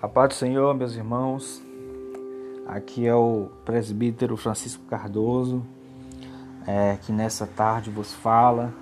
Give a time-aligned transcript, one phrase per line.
[0.00, 1.60] A paz do Senhor, meus irmãos.
[2.68, 5.60] Aqui é o presbítero Francisco Cardoso,
[6.64, 8.72] é, que nessa tarde vos fala.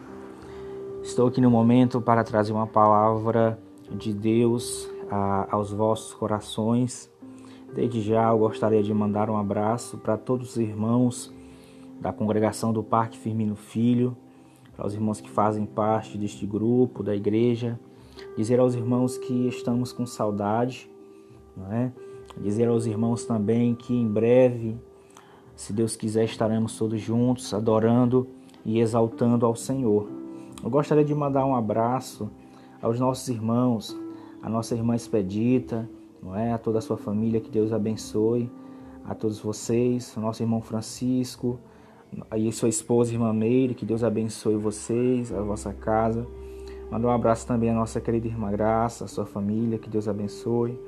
[1.03, 3.59] Estou aqui no momento para trazer uma palavra
[3.91, 7.11] de Deus a, aos vossos corações.
[7.75, 11.33] Desde já eu gostaria de mandar um abraço para todos os irmãos
[11.99, 14.15] da congregação do Parque Firmino Filho,
[14.77, 17.81] para os irmãos que fazem parte deste grupo, da igreja.
[18.37, 20.95] Dizer aos irmãos que estamos com saudade
[21.57, 21.93] não é?
[22.37, 24.77] Dizer aos irmãos também que em breve,
[25.55, 28.29] se Deus quiser, estaremos todos juntos adorando
[28.65, 30.07] e exaltando ao Senhor.
[30.63, 32.31] Eu gostaria de mandar um abraço
[32.83, 33.97] aos nossos irmãos,
[34.43, 35.89] a nossa irmã Expedita,
[36.23, 36.53] não é?
[36.53, 38.51] A toda a sua família, que Deus abençoe,
[39.05, 41.59] a todos vocês, o nosso irmão Francisco,
[42.37, 46.27] e sua esposa, irmã Meire, que Deus abençoe vocês, a vossa casa.
[46.91, 50.79] Mandar um abraço também à nossa querida irmã Graça, a sua família, que Deus abençoe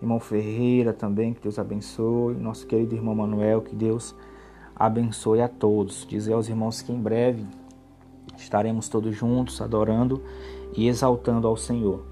[0.00, 4.14] irmão Ferreira também, que Deus abençoe, nosso querido irmão Manuel, que Deus
[4.74, 6.06] abençoe a todos.
[6.08, 7.44] Dizer aos irmãos que em breve
[8.36, 10.22] estaremos todos juntos adorando
[10.76, 12.04] e exaltando ao Senhor.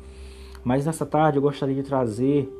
[0.64, 2.52] Mas nessa tarde eu gostaria de trazer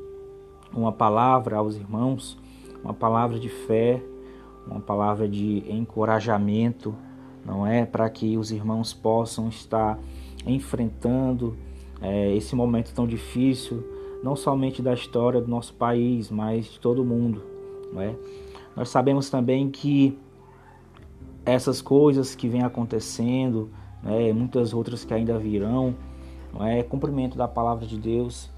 [0.72, 2.38] uma palavra aos irmãos,
[2.84, 4.00] uma palavra de fé,
[4.66, 6.94] uma palavra de encorajamento,
[7.44, 7.84] não é?
[7.84, 9.98] Para que os irmãos possam estar
[10.46, 11.56] enfrentando
[12.00, 17.02] é, esse momento tão difícil não somente da história do nosso país, mas de todo
[17.02, 17.42] o mundo.
[17.98, 18.14] É?
[18.74, 20.18] Nós sabemos também que
[21.44, 23.70] essas coisas que vêm acontecendo,
[24.02, 25.94] né, muitas outras que ainda virão,
[26.60, 26.82] é?
[26.82, 28.50] cumprimento da palavra de Deus,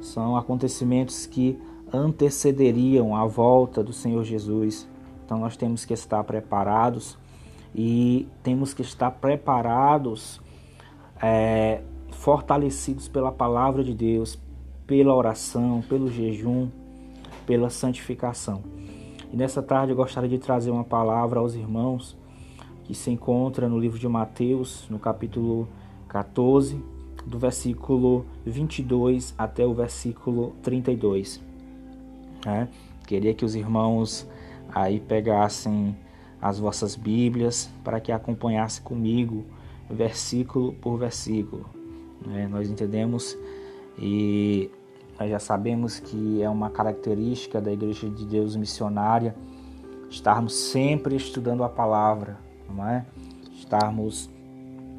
[0.00, 1.58] são acontecimentos que
[1.92, 4.88] antecederiam a volta do Senhor Jesus.
[5.24, 7.18] Então nós temos que estar preparados
[7.74, 10.40] e temos que estar preparados,
[11.20, 14.38] é, fortalecidos pela palavra de Deus,
[14.86, 16.68] pela oração, pelo jejum,
[17.46, 18.62] pela santificação.
[19.32, 22.16] E nessa tarde eu gostaria de trazer uma palavra aos irmãos
[22.84, 25.68] que se encontra no livro de Mateus, no capítulo
[26.08, 26.80] 14,
[27.26, 31.42] do versículo 22 até o versículo 32.
[32.46, 32.68] É?
[33.06, 34.28] Queria que os irmãos
[34.72, 35.96] aí pegassem
[36.40, 39.44] as vossas Bíblias para que acompanhassem comigo
[39.90, 41.66] versículo por versículo.
[42.34, 43.36] É, nós entendemos
[43.98, 44.70] e
[45.18, 49.34] nós já sabemos que é uma característica da Igreja de Deus missionária
[50.10, 53.06] estarmos sempre estudando a palavra, não é?
[53.52, 54.30] Estarmos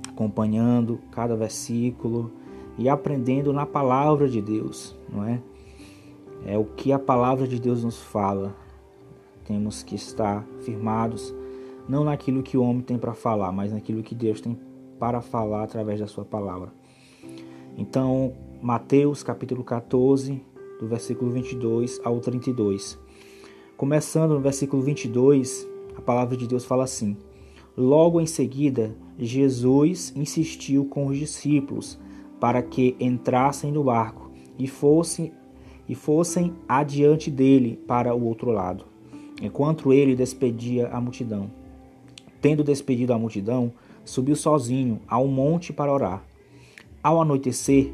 [0.10, 2.32] acompanhando cada versículo
[2.78, 5.40] e aprendendo na palavra de Deus, não é?
[6.46, 8.56] É o que a palavra de Deus nos fala.
[9.46, 11.34] Temos que estar firmados
[11.88, 14.58] não naquilo que o homem tem para falar, mas naquilo que Deus tem
[15.00, 16.72] para falar através da sua palavra.
[17.78, 20.42] Então, Mateus capítulo 14,
[20.80, 22.98] do versículo 22 ao 32.
[23.78, 27.16] Começando no versículo 22, a palavra de Deus fala assim:
[27.78, 32.00] Logo em seguida, Jesus insistiu com os discípulos
[32.40, 35.32] para que entrassem no barco e fossem
[35.88, 38.86] e fossem adiante dele para o outro lado,
[39.40, 41.52] enquanto ele despedia a multidão.
[42.42, 43.72] Tendo despedido a multidão,
[44.04, 46.24] subiu sozinho a um monte para orar.
[47.04, 47.94] Ao anoitecer,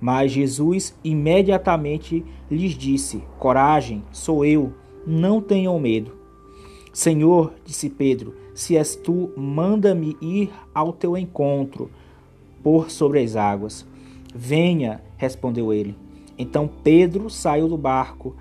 [0.00, 4.72] Mas Jesus imediatamente lhes disse: Coragem, sou eu,
[5.06, 6.16] não tenham medo.
[6.92, 11.90] Senhor, disse Pedro, se és tu, manda-me ir ao teu encontro
[12.62, 13.86] por sobre as águas.
[14.34, 15.96] Venha, respondeu ele.
[16.38, 18.34] Então Pedro saiu do barco,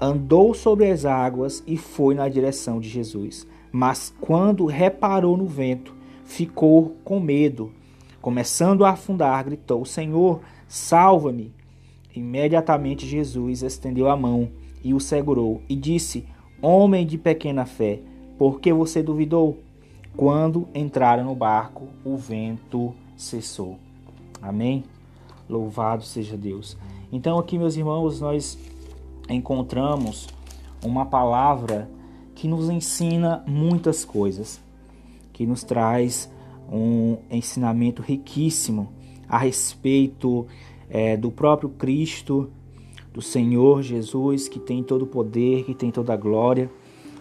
[0.00, 3.46] andou sobre as águas e foi na direção de Jesus.
[3.70, 5.94] Mas quando reparou no vento,
[6.24, 7.72] ficou com medo.
[8.20, 11.50] Começando a afundar, gritou: Senhor, Salva-me!
[12.14, 14.50] Imediatamente Jesus estendeu a mão
[14.84, 16.26] e o segurou e disse:
[16.60, 18.00] Homem de pequena fé,
[18.36, 19.58] por que você duvidou?
[20.14, 23.78] Quando entraram no barco, o vento cessou.
[24.42, 24.84] Amém?
[25.48, 26.76] Louvado seja Deus.
[27.10, 28.58] Então, aqui, meus irmãos, nós
[29.28, 30.28] encontramos
[30.84, 31.88] uma palavra
[32.34, 34.60] que nos ensina muitas coisas,
[35.32, 36.30] que nos traz
[36.70, 38.97] um ensinamento riquíssimo
[39.28, 40.46] a respeito
[40.88, 42.50] é, do próprio Cristo,
[43.12, 46.70] do Senhor Jesus que tem todo o poder, que tem toda a glória,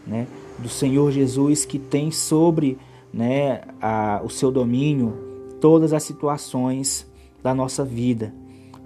[0.06, 0.28] né?
[0.60, 2.78] Do Senhor Jesus que tem sobre,
[3.14, 5.14] né, a, o seu domínio
[5.60, 7.10] todas as situações
[7.44, 8.34] da nossa vida.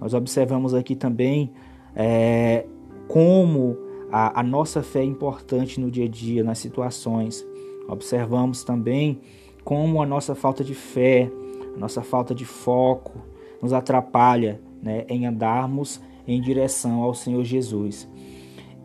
[0.00, 1.52] Nós observamos aqui também
[1.94, 2.66] é,
[3.08, 3.76] como
[4.10, 7.46] a, a nossa fé é importante no dia a dia, nas situações.
[7.88, 9.20] Observamos também
[9.64, 11.30] como a nossa falta de fé,
[11.74, 13.20] a nossa falta de foco
[13.60, 18.08] nos atrapalha né, em andarmos em direção ao Senhor Jesus.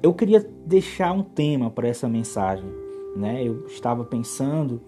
[0.01, 2.69] Eu queria deixar um tema para essa mensagem.
[3.15, 3.43] Né?
[3.43, 4.81] Eu estava pensando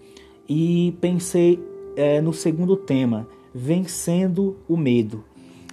[0.48, 1.62] e pensei
[1.96, 5.24] é, no segundo tema, vencendo o medo.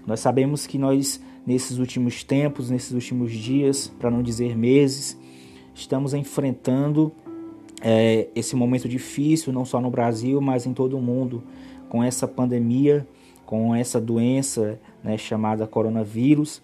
[0.05, 5.17] Nós sabemos que nós, nesses últimos tempos, nesses últimos dias, para não dizer meses,
[5.73, 7.11] estamos enfrentando
[7.81, 11.43] é, esse momento difícil, não só no Brasil, mas em todo o mundo,
[11.89, 13.07] com essa pandemia,
[13.45, 16.61] com essa doença né, chamada coronavírus,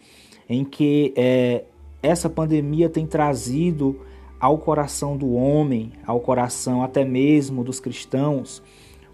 [0.50, 1.64] em que é,
[2.02, 4.02] essa pandemia tem trazido
[4.40, 8.62] ao coração do homem, ao coração até mesmo dos cristãos,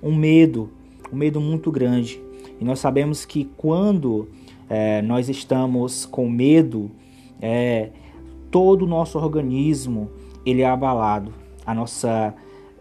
[0.02, 0.72] um medo,
[1.14, 2.22] um medo muito grande.
[2.60, 4.28] E nós sabemos que quando
[4.68, 6.90] é, nós estamos com medo,
[7.40, 7.92] é,
[8.50, 10.10] todo o nosso organismo
[10.46, 11.32] ele é abalado
[11.70, 12.34] a nossa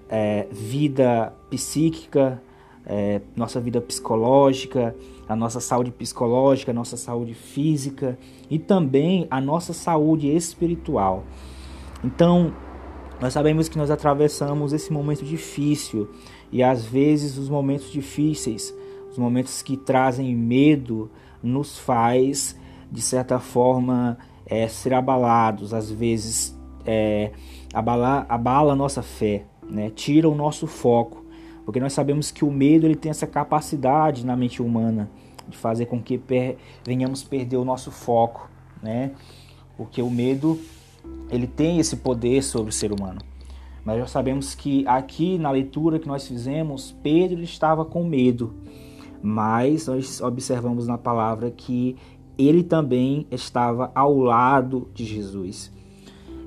[0.09, 2.43] é, vida psíquica,
[2.87, 4.95] é, nossa vida psicológica,
[5.29, 8.19] a nossa saúde psicológica, a nossa saúde física
[8.51, 11.25] e também a nossa saúde espiritual.
[12.03, 12.53] Então,
[13.21, 16.09] nós sabemos que nós atravessamos esse momento difícil
[16.51, 18.75] e às vezes os momentos difíceis,
[19.11, 21.11] os momentos que trazem medo,
[21.43, 22.59] nos faz
[22.91, 27.33] de certa forma é, ser abalados, às vezes é,
[27.73, 29.91] abala, abala a nossa fé, né?
[29.91, 31.25] tira o nosso foco,
[31.69, 35.11] porque nós sabemos que o medo ele tem essa capacidade na mente humana
[35.47, 38.49] de fazer com que per, venhamos perder o nosso foco,
[38.83, 39.13] né?
[39.77, 40.59] Porque o medo
[41.29, 43.21] ele tem esse poder sobre o ser humano.
[43.85, 48.55] Mas já sabemos que aqui na leitura que nós fizemos, Pedro estava com medo,
[49.23, 51.97] mas nós observamos na palavra que
[52.39, 55.71] ele também estava ao lado de Jesus.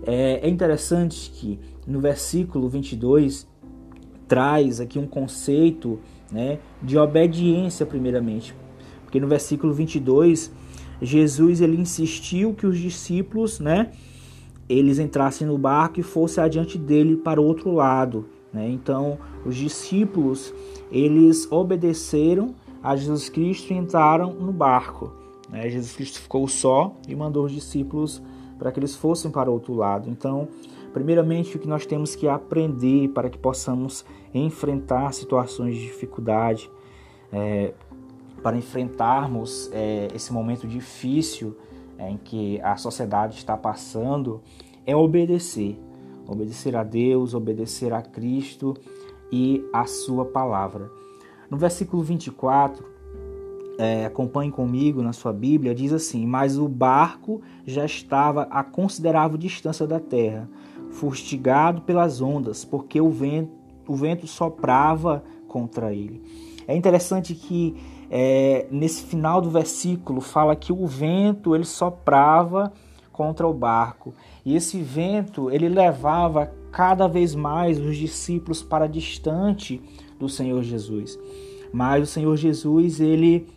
[0.01, 3.50] É, é interessante que no versículo 22
[4.31, 5.99] traz aqui um conceito
[6.31, 8.55] né, de obediência, primeiramente.
[9.03, 10.49] Porque no versículo 22,
[11.01, 13.91] Jesus ele insistiu que os discípulos, né,
[14.69, 18.25] eles entrassem no barco e fossem adiante dele para o outro lado.
[18.53, 18.69] Né?
[18.69, 20.53] Então, os discípulos,
[20.89, 25.11] eles obedeceram a Jesus Cristo e entraram no barco.
[25.49, 25.69] Né?
[25.69, 28.21] Jesus Cristo ficou só e mandou os discípulos
[28.57, 30.09] para que eles fossem para o outro lado.
[30.09, 30.47] Então,
[30.93, 34.05] primeiramente, o que nós temos que aprender para que possamos
[34.39, 36.69] enfrentar situações de dificuldade,
[37.31, 37.73] é,
[38.41, 41.55] para enfrentarmos é, esse momento difícil
[41.97, 44.41] é, em que a sociedade está passando,
[44.85, 45.79] é obedecer.
[46.27, 48.75] Obedecer a Deus, obedecer a Cristo
[49.31, 50.89] e a Sua palavra.
[51.49, 52.91] No versículo 24,
[53.77, 59.37] é, acompanhe comigo na sua Bíblia, diz assim: Mas o barco já estava a considerável
[59.37, 60.49] distância da terra,
[60.91, 63.51] fustigado pelas ondas, porque o vento,
[63.91, 66.23] o vento soprava contra ele.
[66.67, 67.75] É interessante que
[68.09, 72.71] é, nesse final do versículo fala que o vento ele soprava
[73.12, 74.13] contra o barco
[74.45, 79.81] e esse vento ele levava cada vez mais os discípulos para distante
[80.17, 81.19] do Senhor Jesus.
[81.74, 83.48] Mas o Senhor Jesus ele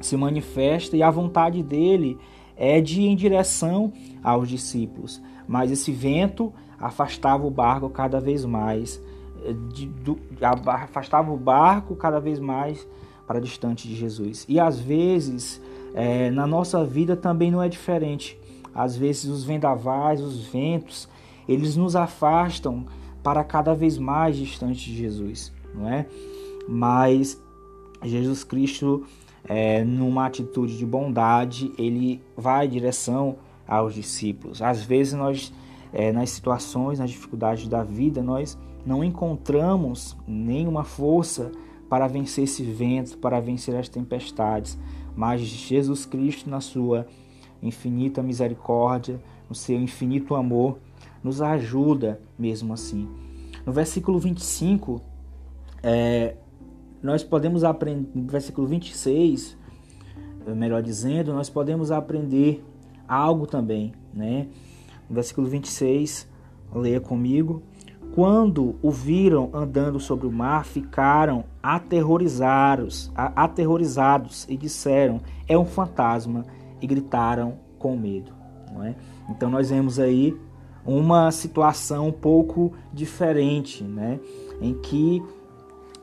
[0.00, 2.16] se manifesta e a vontade dele
[2.56, 5.20] é de ir em direção aos discípulos.
[5.48, 9.00] Mas esse vento afastava o barco cada vez mais,
[9.52, 12.86] de, do, afastava o barco cada vez mais
[13.26, 14.44] para distante de Jesus.
[14.48, 15.60] E às vezes,
[15.94, 18.38] é, na nossa vida também não é diferente.
[18.74, 21.08] Às vezes os vendavais, os ventos,
[21.48, 22.86] eles nos afastam
[23.22, 26.06] para cada vez mais distante de Jesus, não é?
[26.68, 27.40] Mas
[28.02, 29.04] Jesus Cristo
[29.46, 33.36] é, numa atitude de bondade, ele vai em direção
[33.66, 34.62] aos discípulos.
[34.62, 35.52] Às vezes nós,
[35.92, 41.50] é, nas situações, nas dificuldades da vida, nós não encontramos nenhuma força
[41.88, 44.78] para vencer esse vento, para vencer as tempestades,
[45.14, 47.06] mas Jesus Cristo, na sua
[47.62, 50.78] infinita misericórdia, no seu infinito amor,
[51.22, 53.08] nos ajuda mesmo assim.
[53.64, 55.00] No versículo 25,
[55.82, 56.36] é,
[57.02, 59.56] nós podemos aprender, no versículo 26,
[60.54, 62.62] melhor dizendo, nós podemos aprender
[63.08, 64.48] algo também, né?
[65.08, 66.28] No versículo 26,
[66.74, 67.62] leia comigo.
[68.14, 76.46] Quando o viram andando sobre o mar, ficaram aterrorizados, aterrorizados e disseram: É um fantasma,
[76.80, 78.32] e gritaram com medo,
[78.84, 78.94] é?
[79.28, 80.36] Então nós vemos aí
[80.86, 84.20] uma situação um pouco diferente, né?
[84.60, 85.20] Em que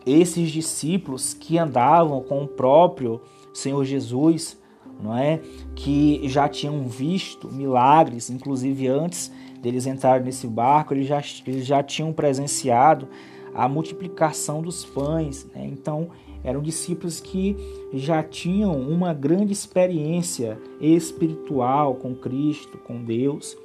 [0.06, 3.22] esses discípulos que andavam com o próprio
[3.54, 4.61] Senhor Jesus,
[5.00, 5.40] não é?
[5.76, 9.32] Que já tinham visto milagres, inclusive antes
[9.62, 13.08] deles entrarem nesse barco, eles já, eles já tinham presenciado
[13.54, 15.66] a multiplicação dos pães, né?
[15.66, 16.10] Então,
[16.44, 17.56] eram discípulos que
[17.94, 23.56] já tinham uma grande experiência espiritual com Cristo, com Deus,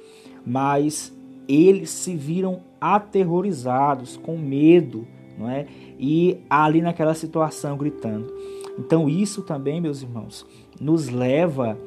[0.45, 1.13] mas
[1.47, 5.07] eles se viram aterrorizados, com medo,
[5.37, 5.65] não é?
[5.97, 8.31] E ali naquela situação gritando.
[8.77, 10.45] Então isso também, meus irmãos,
[10.79, 11.77] nos leva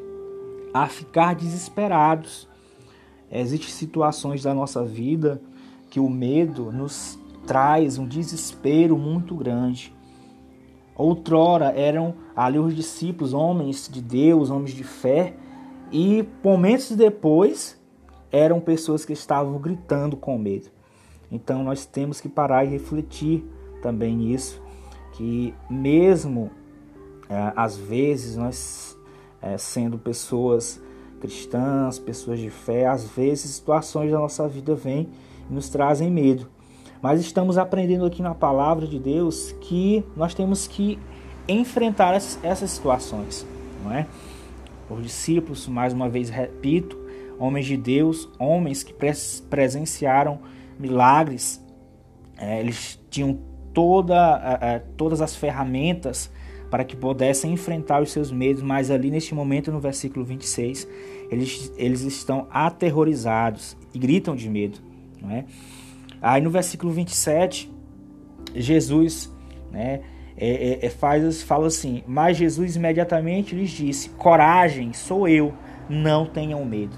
[0.75, 2.49] a ficar desesperados.
[3.31, 5.41] Existem situações da nossa vida
[5.89, 9.95] que o medo nos traz um desespero muito grande.
[10.97, 15.35] Outrora eram ali os discípulos, homens de Deus, homens de fé,
[15.91, 17.81] e momentos depois
[18.31, 20.69] eram pessoas que estavam gritando com medo.
[21.31, 23.45] Então nós temos que parar e refletir
[23.83, 24.61] também nisso,
[25.13, 26.51] que mesmo
[27.55, 28.99] às vezes nós
[29.41, 30.81] é, sendo pessoas
[31.21, 35.09] cristãs, pessoas de fé, às vezes situações da nossa vida vêm
[35.49, 36.49] e nos trazem medo.
[37.03, 40.99] Mas estamos aprendendo aqui na palavra de Deus que nós temos que
[41.49, 43.47] enfrentar essas situações,
[43.83, 44.07] não é?
[44.89, 46.99] Os discípulos, mais uma vez repito,
[47.39, 48.95] homens de Deus, homens que
[49.49, 50.41] presenciaram
[50.79, 51.65] milagres,
[52.37, 53.39] é, eles tinham
[53.73, 56.31] toda, é, todas as ferramentas
[56.71, 60.87] para que pudessem enfrentar os seus medos, mas ali neste momento, no versículo 26,
[61.31, 64.79] eles, eles estão aterrorizados e gritam de medo.
[65.21, 65.45] Não é?
[66.23, 67.71] Aí no versículo 27,
[68.55, 69.35] Jesus
[69.71, 70.01] né,
[70.37, 75.53] é, é, é, faz, fala assim: Mas Jesus imediatamente lhes disse: Coragem, sou eu,
[75.89, 76.97] não tenham medo.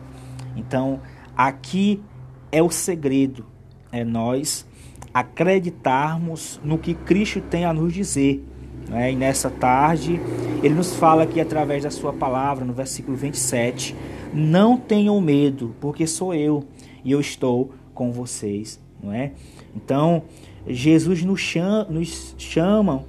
[0.55, 1.01] Então,
[1.37, 2.03] aqui
[2.51, 3.47] é o segredo,
[3.91, 4.67] é nós
[5.15, 8.45] acreditarmos no que Cristo tem a nos dizer.
[8.93, 9.13] Né?
[9.13, 10.21] E nessa tarde,
[10.63, 13.97] ele nos fala aqui através da sua palavra, no versículo 27,
[14.33, 16.65] não tenham medo, porque sou eu
[17.03, 19.33] e eu estou com vocês, não é?
[19.75, 20.23] Então,
[20.67, 23.05] Jesus nos chama, nos chama,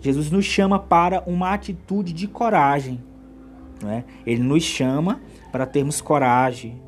[0.00, 3.00] Jesus nos chama para uma atitude de coragem,
[3.82, 4.04] não é?
[4.24, 6.80] Ele nos chama para termos coragem,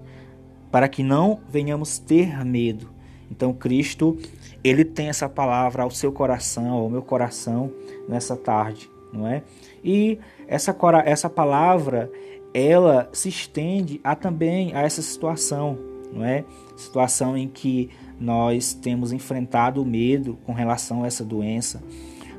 [0.70, 2.88] para que não venhamos ter medo.
[3.30, 4.16] Então, Cristo,
[4.62, 7.70] ele tem essa palavra ao seu coração, ao meu coração
[8.08, 9.42] nessa tarde, não é?
[9.84, 12.10] E essa essa palavra,
[12.52, 15.78] ela se estende a também a essa situação,
[16.12, 16.44] não é?
[16.76, 21.82] Situação em que nós temos enfrentado o medo com relação a essa doença.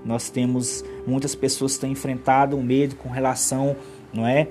[0.04, 3.76] Nós temos muitas pessoas têm enfrentado o medo com relação,
[4.14, 4.48] não é,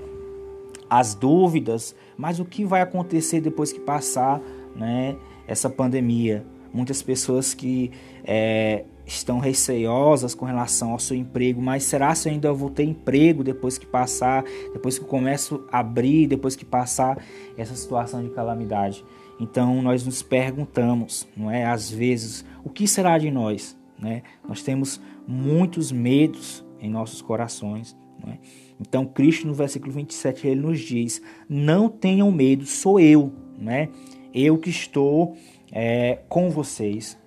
[0.89, 4.41] as dúvidas, mas o que vai acontecer depois que passar,
[4.75, 5.17] né,
[5.49, 6.47] essa pandemia?
[6.73, 7.91] Muitas pessoas que
[8.25, 12.85] é, estão receiosas com relação ao seu emprego, mas será se eu ainda vou ter
[12.85, 17.19] emprego depois que passar, depois que começo a abrir, depois que passar
[17.57, 19.05] essa situação de calamidade?
[19.41, 21.65] Então nós nos perguntamos, não é?
[21.65, 23.77] Às vezes, o que será de nós?
[23.99, 24.23] Né?
[24.47, 27.97] Nós temos muitos medos em nossos corações.
[28.27, 28.37] É?
[28.81, 33.89] Então Cristo no versículo 27 ele nos diz: não tenham medo, sou eu, né?
[34.33, 35.37] Eu que estou
[35.73, 37.19] é, com vocês.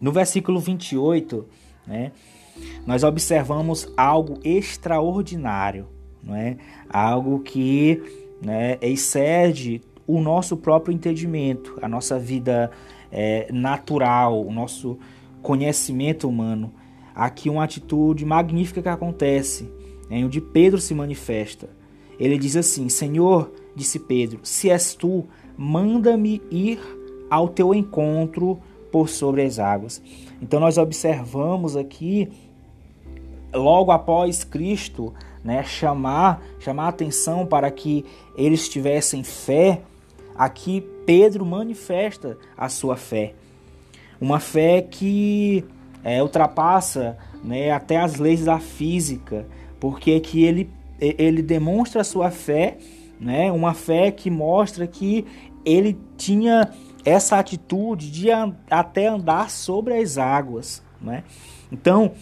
[0.00, 1.46] No versículo 28,
[1.86, 2.12] né,
[2.86, 5.88] nós observamos algo extraordinário,
[6.22, 6.56] não é?
[6.88, 8.02] algo que
[8.42, 12.70] né, excede o nosso próprio entendimento, a nossa vida
[13.10, 14.98] é, natural, o nosso
[15.40, 16.72] conhecimento humano.
[17.14, 19.70] Aqui uma atitude magnífica que acontece,
[20.10, 21.68] em onde Pedro se manifesta.
[22.18, 25.26] Ele diz assim: Senhor, disse Pedro, se és tu,
[25.62, 26.80] manda-me ir
[27.30, 28.58] ao teu encontro
[28.90, 30.02] por sobre as águas.
[30.40, 32.28] Então nós observamos aqui
[33.54, 35.14] logo após Cristo,
[35.44, 38.04] né, chamar, chamar atenção para que
[38.36, 39.82] eles tivessem fé,
[40.36, 43.34] aqui Pedro manifesta a sua fé.
[44.20, 45.64] Uma fé que
[46.02, 49.46] é, ultrapassa né, até as leis da física,
[49.78, 50.68] porque que ele,
[51.00, 52.78] ele demonstra a sua fé,
[53.20, 55.24] né, uma fé que mostra que
[55.64, 56.70] ele tinha
[57.04, 58.28] essa atitude de
[58.70, 60.82] até andar sobre as águas.
[61.00, 61.24] Né?
[61.70, 62.12] Então,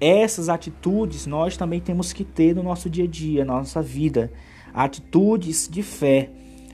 [0.00, 4.32] essas atitudes nós também temos que ter no nosso dia a dia, na nossa vida.
[4.72, 6.30] Atitudes de fé,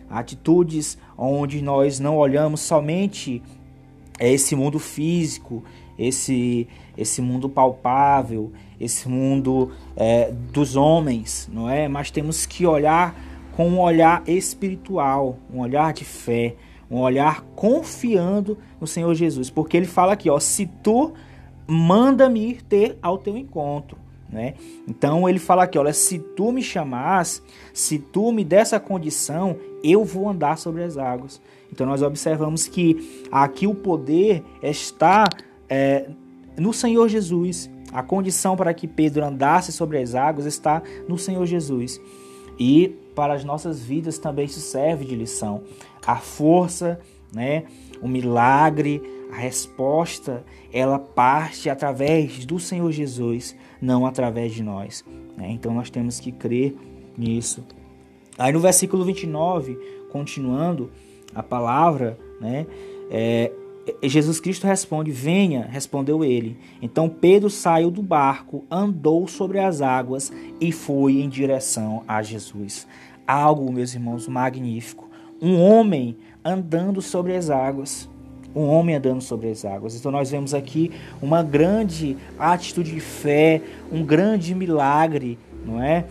[0.08, 3.42] atitudes onde nós não olhamos somente
[4.18, 5.62] esse mundo físico,
[5.98, 11.88] esse, esse mundo palpável, esse mundo é, dos homens, não é?
[11.88, 13.14] Mas temos que olhar
[13.60, 16.54] com um olhar espiritual, um olhar de fé,
[16.90, 21.12] um olhar confiando no Senhor Jesus, porque ele fala aqui, ó, se tu
[21.66, 23.98] manda-me ir ter ao teu encontro.
[24.30, 24.54] Né?
[24.88, 27.42] Então ele fala aqui: olha, se tu me chamas,
[27.74, 31.38] se tu me der essa condição, eu vou andar sobre as águas.
[31.70, 35.24] Então nós observamos que aqui o poder está
[35.68, 36.08] é,
[36.56, 37.68] no Senhor Jesus.
[37.92, 42.00] A condição para que Pedro andasse sobre as águas está no Senhor Jesus.
[42.60, 45.62] E para as nossas vidas também isso serve de lição.
[46.06, 47.00] A força,
[47.32, 47.64] né,
[48.02, 49.02] o milagre,
[49.32, 55.02] a resposta, ela parte através do Senhor Jesus, não através de nós.
[55.38, 55.52] Né?
[55.52, 56.76] Então nós temos que crer
[57.16, 57.64] nisso.
[58.36, 59.78] Aí no versículo 29,
[60.12, 60.90] continuando
[61.34, 62.66] a palavra, né,
[63.10, 63.50] é,
[64.02, 66.56] Jesus Cristo responde: Venha, respondeu ele.
[66.82, 72.86] Então Pedro saiu do barco, andou sobre as águas e foi em direção a Jesus.
[73.26, 75.08] Algo, meus irmãos, magnífico.
[75.40, 78.08] Um homem andando sobre as águas.
[78.54, 79.94] Um homem andando sobre as águas.
[79.94, 80.90] Então nós vemos aqui
[81.22, 86.04] uma grande atitude de fé, um grande milagre, não é?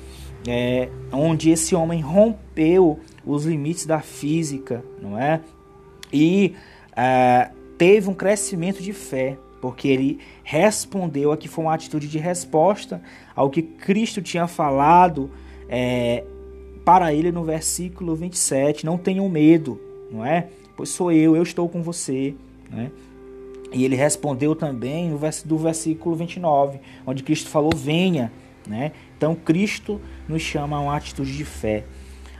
[0.47, 5.41] é onde esse homem rompeu os limites da física, não é?
[6.13, 6.55] E
[6.95, 13.01] é, teve um crescimento de fé, porque ele respondeu aqui foi uma atitude de resposta
[13.33, 15.31] ao que Cristo tinha falado
[15.69, 16.25] é,
[16.83, 19.79] para ele no versículo 27, não tenham medo,
[20.11, 20.49] não é?
[20.75, 22.35] Pois sou eu, eu estou com você,
[22.69, 22.91] né?
[23.71, 28.31] E ele respondeu também do versículo 29, onde Cristo falou: "Venha",
[28.67, 28.91] né?
[29.17, 31.85] Então Cristo nos chama a uma atitude de fé.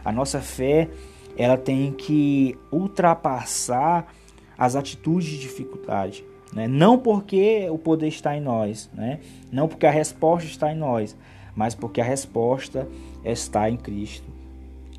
[0.03, 0.89] A nossa fé,
[1.37, 4.11] ela tem que ultrapassar
[4.59, 6.23] as atitudes de dificuldade.
[6.53, 6.67] Né?
[6.67, 9.19] Não porque o poder está em nós, né?
[9.51, 11.15] não porque a resposta está em nós,
[11.55, 12.87] mas porque a resposta
[13.23, 14.27] está em Cristo.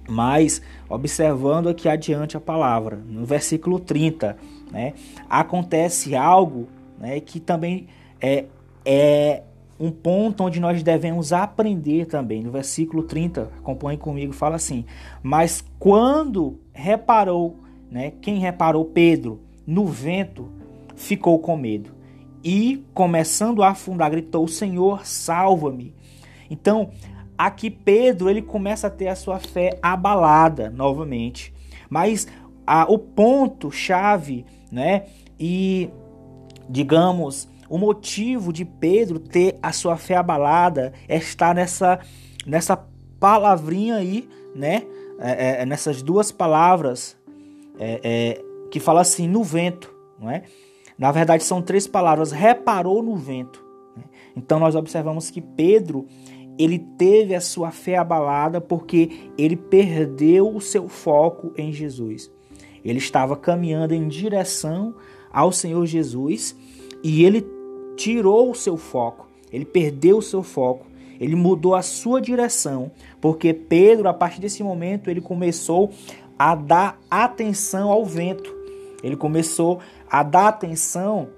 [0.08, 4.36] Mas, observando aqui adiante a palavra, no versículo 30,
[4.72, 4.94] né,
[5.28, 6.68] acontece algo
[6.98, 7.86] né, que também
[8.20, 8.46] é,
[8.84, 9.42] é
[9.78, 12.42] um ponto onde nós devemos aprender também.
[12.42, 14.84] No versículo 30, acompanhe comigo, fala assim:
[15.22, 17.56] Mas quando reparou,
[17.90, 20.50] né, quem reparou Pedro, no vento,
[20.96, 21.90] ficou com medo.
[22.42, 25.94] E, começando a afundar, gritou: Senhor, salva-me.
[26.50, 26.90] Então,
[27.36, 31.54] aqui Pedro ele começa a ter a sua fé abalada novamente.
[31.88, 32.26] Mas
[32.66, 35.04] a, o ponto chave, né?
[35.38, 35.90] E
[36.68, 41.98] digamos, o motivo de Pedro ter a sua fé abalada é estar nessa
[42.46, 42.76] nessa
[43.18, 44.82] palavrinha aí, né?
[45.18, 47.16] É, é, nessas duas palavras
[47.78, 50.44] é, é que fala assim, no vento, não é?
[50.98, 53.64] Na verdade, são três palavras, reparou no vento.
[53.96, 54.04] Né?
[54.36, 56.06] Então, nós observamos que Pedro,
[56.58, 62.30] ele teve a sua fé abalada porque ele perdeu o seu foco em Jesus.
[62.84, 64.94] Ele estava caminhando em direção
[65.32, 66.56] ao Senhor Jesus
[67.02, 67.46] e ele
[67.96, 70.86] tirou o seu foco, ele perdeu o seu foco,
[71.18, 75.90] ele mudou a sua direção, porque Pedro, a partir desse momento, ele começou
[76.38, 78.59] a dar atenção ao vento.
[79.02, 81.28] Ele começou a dar atenção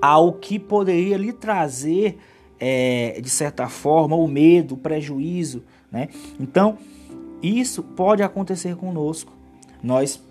[0.00, 2.18] ao que poderia lhe trazer,
[2.58, 5.62] é, de certa forma, o medo, o prejuízo.
[5.90, 6.08] Né?
[6.40, 6.76] Então,
[7.42, 9.32] isso pode acontecer conosco.
[9.82, 10.22] Nós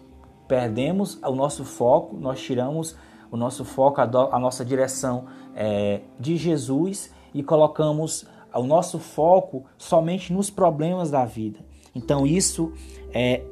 [0.47, 2.95] perdemos o nosso foco, nós tiramos
[3.32, 9.00] o nosso foco, a, do, a nossa direção é, de Jesus e colocamos o nosso
[9.00, 11.60] foco somente nos problemas da vida.
[11.95, 12.74] Então, isso
[13.13, 13.43] é,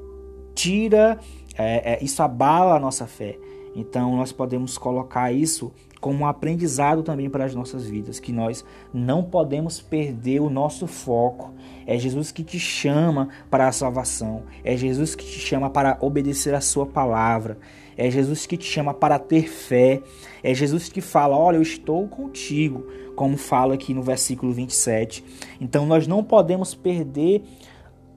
[0.53, 1.17] tira
[1.59, 3.37] é, é, isso abala a nossa fé.
[3.75, 8.63] Então nós podemos colocar isso como um aprendizado também para as nossas vidas, que nós
[8.93, 11.53] não podemos perder o nosso foco.
[11.85, 16.55] É Jesus que te chama para a salvação, é Jesus que te chama para obedecer
[16.55, 17.57] a sua palavra,
[17.97, 20.01] é Jesus que te chama para ter fé,
[20.41, 25.23] é Jesus que fala: "Olha, eu estou contigo", como fala aqui no versículo 27.
[25.59, 27.43] Então nós não podemos perder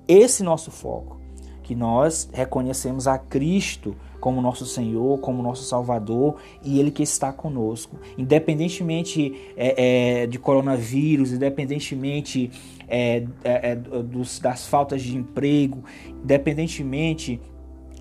[0.06, 1.21] esse nosso foco
[1.62, 7.32] que nós reconhecemos a Cristo como nosso Senhor, como nosso Salvador e Ele que está
[7.32, 7.96] conosco.
[8.16, 12.50] Independentemente é, é, de coronavírus, independentemente
[12.86, 15.82] é, é, é dos, das faltas de emprego,
[16.22, 17.40] independentemente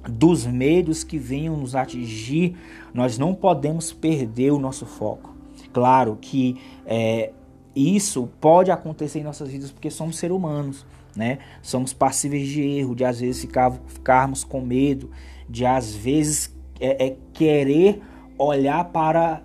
[0.09, 2.55] dos medos que venham nos atingir,
[2.93, 5.35] nós não podemos perder o nosso foco.
[5.71, 7.31] Claro que é,
[7.75, 11.39] isso pode acontecer em nossas vidas porque somos seres humanos né?
[11.61, 15.09] Somos passíveis de erro, de às vezes ficar, ficarmos com medo,
[15.49, 18.01] de às vezes é, é querer
[18.37, 19.41] olhar para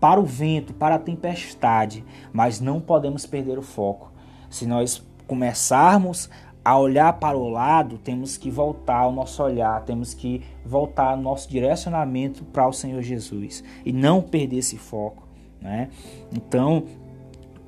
[0.00, 4.12] para o vento, para a tempestade, mas não podemos perder o foco.
[4.50, 6.28] Se nós começarmos
[6.64, 11.48] a olhar para o lado, temos que voltar o nosso olhar, temos que voltar nosso
[11.48, 15.26] direcionamento para o Senhor Jesus e não perder esse foco,
[15.60, 15.88] né?
[16.32, 16.84] Então,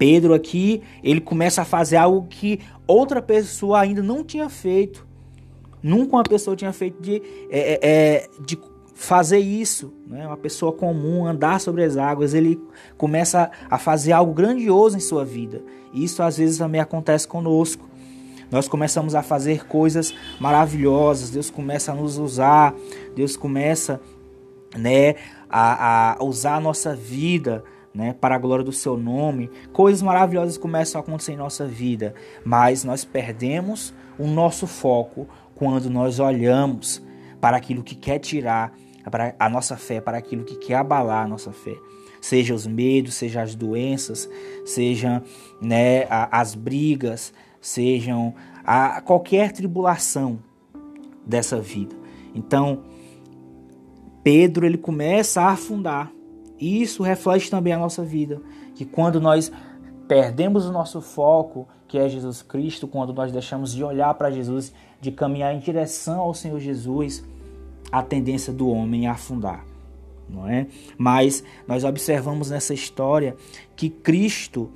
[0.04, 5.06] Pedro aqui, ele começa a fazer algo que outra pessoa ainda não tinha feito.
[5.82, 8.58] Nunca uma pessoa tinha feito de, é, é, é de
[8.94, 10.26] fazer isso, né?
[10.26, 12.60] uma pessoa comum, andar sobre as águas, ele
[12.98, 15.62] começa a fazer algo grandioso em sua vida.
[15.94, 17.88] Isso às vezes também acontece conosco.
[18.50, 22.74] Nós começamos a fazer coisas maravilhosas, Deus começa a nos usar,
[23.16, 23.98] Deus começa
[24.76, 25.14] né,
[25.48, 27.64] a, a usar a nossa vida
[27.94, 29.50] né, para a glória do seu nome.
[29.72, 35.88] Coisas maravilhosas começam a acontecer em nossa vida, mas nós perdemos o nosso foco quando
[35.88, 37.02] nós olhamos
[37.40, 38.74] para aquilo que quer tirar
[39.38, 41.76] a nossa fé, para aquilo que quer abalar a nossa fé.
[42.20, 44.28] Seja os medos, seja as doenças,
[44.64, 45.22] sejam
[45.61, 50.38] né, as brigas, sejam a qualquer tribulação
[51.26, 51.94] dessa vida.
[52.35, 52.83] Então,
[54.22, 56.11] Pedro ele começa a afundar.
[56.58, 58.40] E isso reflete também a nossa vida,
[58.74, 59.50] que quando nós
[60.06, 64.72] perdemos o nosso foco, que é Jesus Cristo, quando nós deixamos de olhar para Jesus,
[65.00, 67.24] de caminhar em direção ao Senhor Jesus,
[67.90, 69.64] a tendência do homem é afundar,
[70.28, 70.66] não é?
[70.96, 73.36] Mas nós observamos nessa história
[73.76, 74.70] que Cristo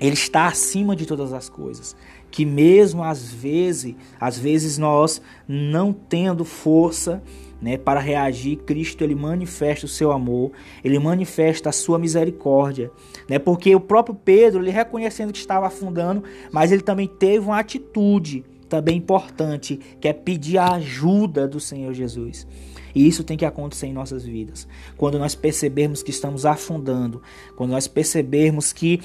[0.00, 1.96] ele está acima de todas as coisas
[2.34, 7.22] que mesmo às vezes, às vezes nós não tendo força,
[7.64, 10.52] né, para reagir, Cristo ele manifesta o seu amor,
[10.84, 12.90] ele manifesta a sua misericórdia,
[13.26, 13.38] né?
[13.38, 16.22] Porque o próprio Pedro, ele reconhecendo que estava afundando,
[16.52, 21.94] mas ele também teve uma atitude também importante, que é pedir a ajuda do Senhor
[21.94, 22.46] Jesus.
[22.94, 24.68] E isso tem que acontecer em nossas vidas.
[24.98, 27.22] Quando nós percebermos que estamos afundando,
[27.56, 29.00] quando nós percebermos que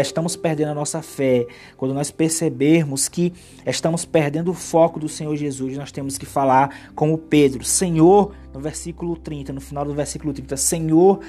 [0.00, 3.32] estamos perdendo a nossa fé, quando nós percebermos que
[3.66, 8.60] estamos perdendo o foco do Senhor Jesus, nós temos que falar como Pedro: Senhor, no
[8.60, 11.20] versículo 30, no final do versículo 30, Senhor,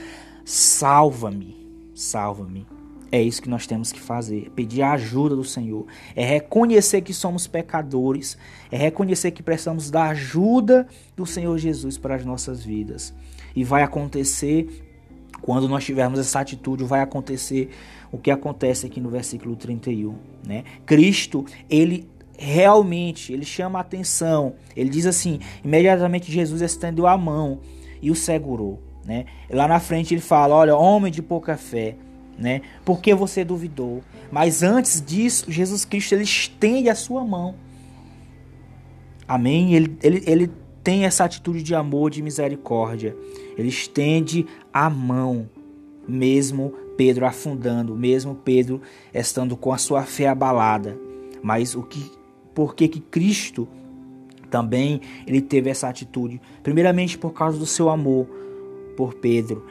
[0.46, 1.56] salva-me,
[1.94, 2.66] salva-me.
[3.12, 5.86] É isso que nós temos que fazer, pedir a ajuda do Senhor.
[6.16, 8.36] É reconhecer que somos pecadores,
[8.72, 13.14] é reconhecer que precisamos da ajuda do Senhor Jesus para as nossas vidas.
[13.56, 14.68] E vai acontecer
[15.44, 17.70] quando nós tivermos essa atitude, vai acontecer
[18.14, 20.16] o que acontece aqui no versículo 31,
[20.48, 20.64] né?
[20.86, 24.54] Cristo, ele realmente, ele chama a atenção.
[24.78, 27.60] Ele diz assim: imediatamente Jesus estendeu a mão
[28.04, 29.26] e o segurou, né?
[29.50, 31.96] Lá na frente ele fala: "Olha, homem de pouca fé,
[32.38, 32.62] né?
[32.86, 34.04] Porque você duvidou.
[34.32, 37.56] Mas antes disso, Jesus Cristo ele estende a sua mão.
[39.28, 39.74] Amém?
[39.74, 40.52] Ele, ele, ele
[40.84, 43.16] tem essa atitude de amor, de misericórdia.
[43.58, 45.50] Ele estende a mão,
[46.08, 48.82] mesmo Pedro afundando, mesmo Pedro
[49.14, 50.98] estando com a sua fé abalada.
[51.42, 52.12] Mas o que,
[52.54, 53.68] por que que Cristo
[54.50, 56.40] também ele teve essa atitude?
[56.62, 58.28] Primeiramente por causa do seu amor
[58.96, 59.66] por Pedro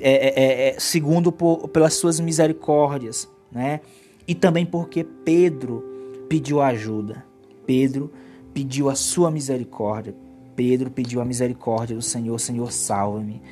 [0.00, 3.80] é, é, é, é, segundo por, pelas suas misericórdias, né?
[4.26, 5.84] E também porque Pedro
[6.28, 7.24] pediu ajuda.
[7.66, 8.10] Pedro
[8.54, 10.14] pediu a sua misericórdia.
[10.56, 13.42] Pedro pediu a misericórdia do Senhor, Senhor, salva-me.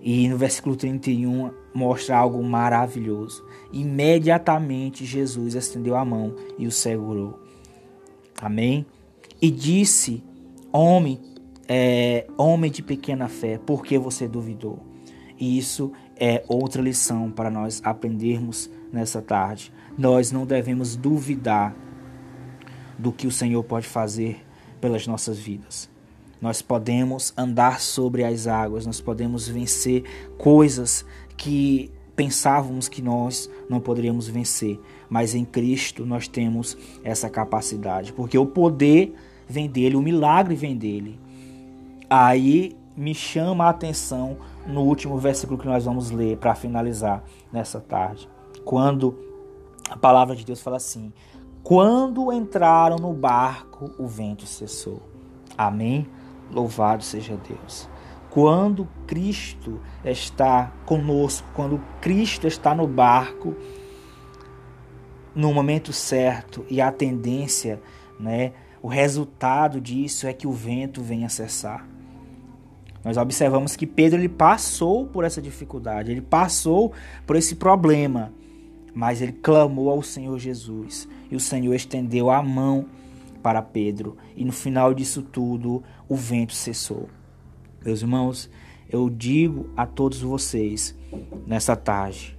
[0.00, 3.44] E no versículo 31 mostra algo maravilhoso.
[3.72, 7.40] Imediatamente Jesus estendeu a mão e o segurou.
[8.40, 8.86] Amém?
[9.40, 10.22] E disse:
[10.72, 11.20] Homem,
[11.68, 14.80] é, homem de pequena fé, por que você duvidou?
[15.38, 19.72] E isso é outra lição para nós aprendermos nessa tarde.
[19.96, 21.74] Nós não devemos duvidar
[22.98, 24.44] do que o Senhor pode fazer
[24.80, 25.88] pelas nossas vidas.
[26.40, 30.04] Nós podemos andar sobre as águas, nós podemos vencer
[30.38, 31.04] coisas
[31.40, 38.36] que pensávamos que nós não poderíamos vencer, mas em Cristo nós temos essa capacidade, porque
[38.36, 39.14] o poder
[39.48, 41.18] vem dele, o milagre vem dele.
[42.10, 47.80] Aí me chama a atenção no último versículo que nós vamos ler para finalizar nessa
[47.80, 48.28] tarde.
[48.66, 49.18] Quando
[49.88, 51.10] a palavra de Deus fala assim:
[51.62, 55.00] Quando entraram no barco, o vento cessou.
[55.56, 56.06] Amém?
[56.52, 57.88] Louvado seja Deus.
[58.30, 63.56] Quando Cristo está conosco, quando Cristo está no barco,
[65.34, 67.80] no momento certo e a tendência,
[68.18, 71.86] né, o resultado disso é que o vento venha cessar.
[73.04, 76.92] Nós observamos que Pedro ele passou por essa dificuldade, ele passou
[77.26, 78.32] por esse problema,
[78.94, 82.86] mas ele clamou ao Senhor Jesus e o Senhor estendeu a mão
[83.42, 87.08] para Pedro e no final disso tudo o vento cessou.
[87.84, 88.50] Meus irmãos,
[88.88, 90.94] eu digo a todos vocês
[91.46, 92.36] nessa tarde,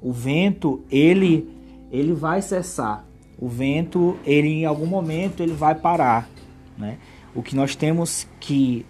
[0.00, 1.48] o vento ele
[1.90, 3.04] ele vai cessar,
[3.36, 6.28] O vento, ele em algum momento ele vai parar,
[6.76, 6.98] né?
[7.34, 8.84] O que nós temos que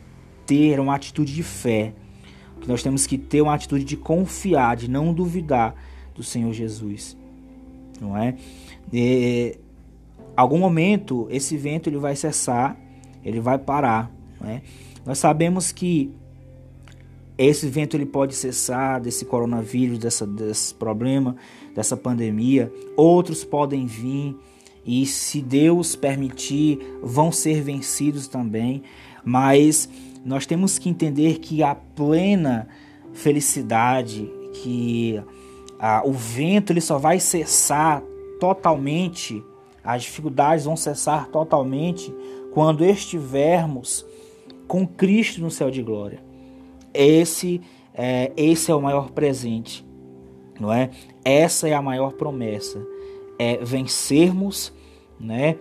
[0.45, 1.95] ter uma atitude de fé.
[2.57, 5.75] O que nós temos que ter uma atitude de confiar, de não duvidar
[6.15, 7.17] do Senhor Jesus,
[8.01, 8.35] não é?
[8.93, 9.57] E,
[10.37, 12.77] algum momento esse vento ele vai cessar,
[13.25, 14.63] ele vai parar, não é?
[15.05, 16.13] Nós sabemos que
[17.37, 21.37] esse vento ele pode cessar desse coronavírus, dessa, desse problema,
[21.75, 22.71] dessa pandemia.
[22.97, 24.37] Outros podem vir
[24.85, 28.83] e, se Deus permitir, vão ser vencidos também.
[29.25, 29.89] Mas
[30.23, 32.69] nós temos que entender que a plena
[33.15, 34.31] felicidade,
[34.63, 35.23] que
[35.79, 38.03] ah, o vento ele só vai cessar
[38.39, 39.43] totalmente,
[39.83, 42.15] as dificuldades vão cessar totalmente
[42.53, 44.05] quando estivermos
[44.71, 46.23] com Cristo no céu de glória.
[46.95, 47.61] Esse
[47.93, 49.85] é, esse é o maior presente,
[50.61, 50.91] não é?
[51.25, 52.81] Essa é a maior promessa,
[53.37, 54.73] é vencermos,
[55.19, 55.57] né,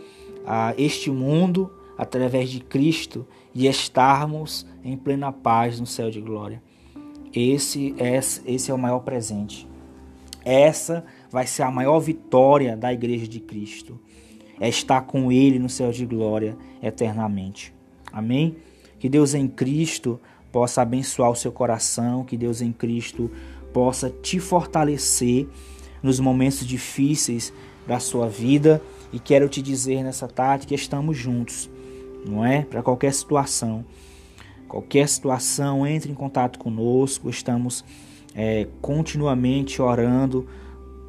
[0.45, 6.62] a este mundo através de Cristo e estarmos em plena paz no céu de glória.
[7.34, 9.67] Esse é, esse é o maior presente.
[10.45, 14.00] Essa vai ser a maior vitória da igreja de Cristo.
[14.60, 17.74] É estar com Ele no céu de glória eternamente.
[18.13, 18.68] Amém?
[18.99, 20.19] Que Deus em Cristo
[20.51, 23.31] possa abençoar o seu coração, que Deus em Cristo
[23.73, 25.47] possa te fortalecer
[26.01, 27.53] nos momentos difíceis
[27.88, 28.81] da sua vida.
[29.12, 31.69] E quero te dizer nessa tarde que estamos juntos,
[32.25, 32.62] não é?
[32.63, 33.85] Para qualquer situação.
[34.67, 37.29] Qualquer situação, entre em contato conosco.
[37.29, 37.83] Estamos
[38.35, 40.47] é, continuamente orando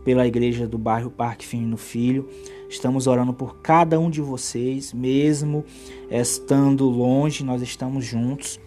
[0.04, 2.28] pela igreja do bairro Parque Firmino Filho.
[2.70, 5.64] Estamos orando por cada um de vocês, mesmo
[6.08, 8.60] estando longe, nós estamos juntos.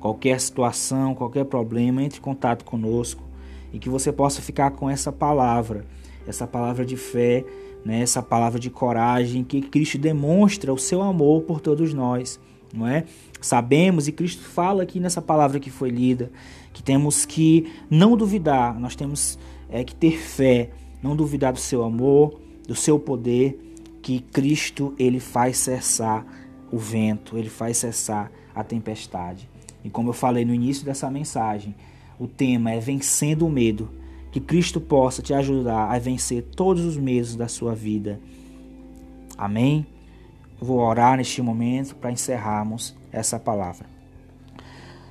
[0.00, 3.22] Qualquer situação, qualquer problema, entre em contato conosco
[3.70, 5.84] e que você possa ficar com essa palavra,
[6.26, 7.44] essa palavra de fé,
[7.84, 12.40] né, essa palavra de coragem que Cristo demonstra o seu amor por todos nós,
[12.72, 13.04] não é?
[13.38, 16.32] Sabemos e Cristo fala aqui nessa palavra que foi lida
[16.72, 19.38] que temos que não duvidar, nós temos
[19.68, 20.70] é, que ter fé,
[21.02, 23.58] não duvidar do seu amor, do seu poder,
[24.02, 26.26] que Cristo ele faz cessar
[26.70, 29.48] o vento, ele faz cessar a tempestade.
[29.84, 31.74] E como eu falei no início dessa mensagem,
[32.18, 33.90] o tema é vencendo o medo.
[34.30, 38.20] Que Cristo possa te ajudar a vencer todos os medos da sua vida.
[39.38, 39.86] Amém?
[40.60, 43.86] Eu vou orar neste momento para encerrarmos essa palavra.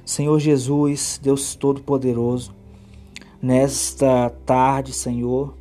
[0.05, 2.53] Senhor Jesus, Deus Todo-Poderoso,
[3.41, 5.55] nesta tarde, Senhor,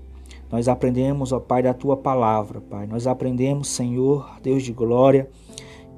[0.53, 2.87] nós aprendemos, ó Pai, da tua palavra, Pai.
[2.87, 5.31] Nós aprendemos, Senhor, Deus de glória,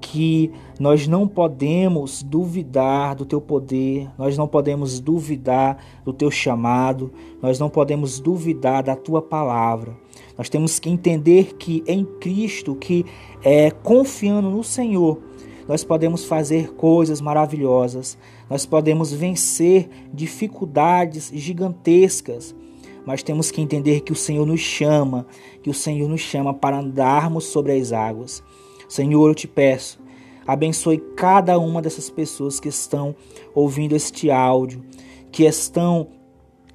[0.01, 7.13] que nós não podemos duvidar do teu poder, nós não podemos duvidar do teu chamado,
[7.43, 9.97] nós não podemos duvidar da tua palavra.
[10.39, 13.05] Nós temos que entender que em Cristo, que
[13.43, 15.19] é confiando no Senhor,
[15.67, 18.17] nós podemos fazer coisas maravilhosas,
[18.49, 22.55] nós podemos vencer dificuldades gigantescas,
[23.07, 25.27] mas temos que entender que o Senhor nos chama,
[25.63, 28.43] que o Senhor nos chama para andarmos sobre as águas.
[28.89, 29.99] Senhor, eu te peço,
[30.47, 33.15] abençoe cada uma dessas pessoas que estão
[33.55, 34.85] ouvindo este áudio,
[35.31, 36.09] que estão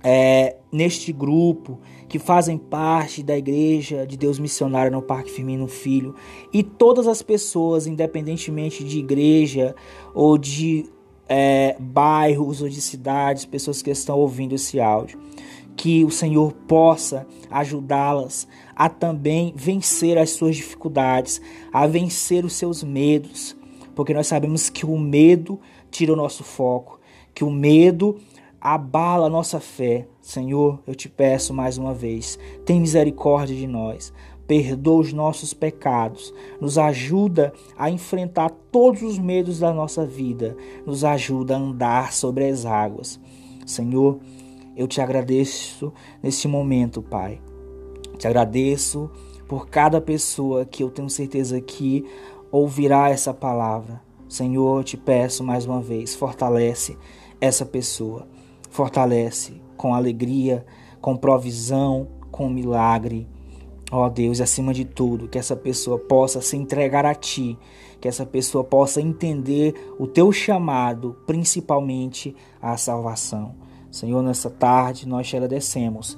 [0.03, 6.15] é, neste grupo, que fazem parte da Igreja de Deus Missionário no Parque Firmino Filho,
[6.51, 9.75] e todas as pessoas, independentemente de igreja
[10.13, 10.85] ou de
[11.27, 15.19] é, bairros ou de cidades, pessoas que estão ouvindo esse áudio.
[15.81, 22.83] Que o Senhor possa ajudá-las a também vencer as suas dificuldades, a vencer os seus
[22.83, 23.55] medos,
[23.95, 25.57] porque nós sabemos que o medo
[25.89, 26.99] tira o nosso foco,
[27.33, 28.17] que o medo
[28.59, 30.05] abala a nossa fé.
[30.21, 34.11] Senhor, eu te peço mais uma vez, tem misericórdia de nós,
[34.45, 41.05] perdoa os nossos pecados, nos ajuda a enfrentar todos os medos da nossa vida, nos
[41.05, 43.17] ajuda a andar sobre as águas.
[43.65, 44.19] Senhor,
[44.79, 47.41] eu te agradeço neste momento, Pai.
[48.17, 49.11] Te agradeço
[49.47, 52.05] por cada pessoa que eu tenho certeza que
[52.51, 54.01] ouvirá essa palavra.
[54.27, 56.97] Senhor, te peço mais uma vez, fortalece
[57.41, 58.27] essa pessoa
[58.69, 60.65] Fortalece com alegria,
[61.01, 63.27] com provisão, com milagre.
[63.91, 67.57] Ó oh Deus, acima de tudo, que essa pessoa possa se entregar a Ti,
[67.99, 73.55] que essa pessoa possa entender o Teu chamado, principalmente a salvação.
[73.91, 76.17] Senhor, nessa tarde nós te agradecemos,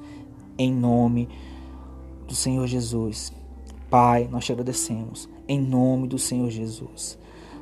[0.58, 1.30] em nome
[2.28, 3.34] do Senhor Jesus.
[3.90, 7.18] Pai, nós te agradecemos, em nome do Senhor Jesus.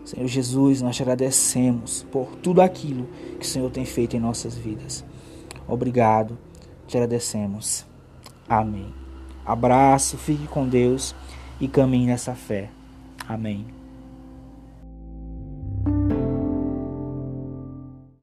[0.06, 3.08] Senhor Jesus, nós te agradecemos por tudo aquilo
[3.40, 5.06] que o Senhor tem feito em nossas vidas.
[5.68, 6.38] Obrigado,
[6.88, 7.86] te agradecemos.
[8.48, 8.92] Amém.
[9.46, 11.16] abraço, fique com Deus
[11.62, 12.70] e caminhe nessa fé.
[13.28, 13.79] Amém.